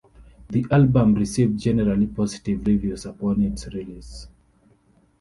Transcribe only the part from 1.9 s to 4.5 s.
positive reviews upon its release.